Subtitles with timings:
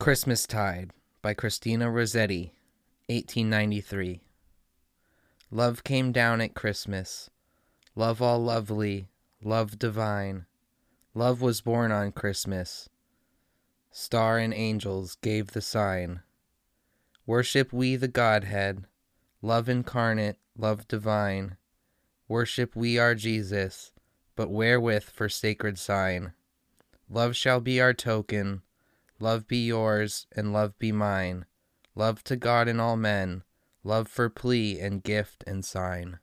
[0.00, 2.54] Christmastide by Christina Rossetti,
[3.08, 4.22] 1893.
[5.50, 7.28] Love came down at Christmas,
[7.94, 9.10] love all lovely,
[9.42, 10.46] love divine.
[11.12, 12.88] Love was born on Christmas,
[13.90, 16.22] star and angels gave the sign.
[17.26, 18.86] Worship we the Godhead,
[19.42, 21.58] love incarnate, love divine.
[22.26, 23.92] Worship we our Jesus,
[24.34, 26.32] but wherewith for sacred sign?
[27.10, 28.62] Love shall be our token
[29.22, 31.44] Love be yours, and love be mine.
[31.94, 33.42] Love to God and all men,
[33.84, 36.18] love for plea and gift and sign.